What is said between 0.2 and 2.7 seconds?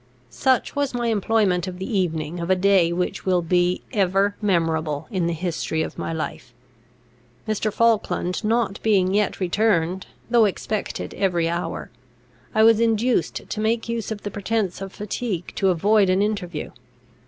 Such was my employment of the evening of a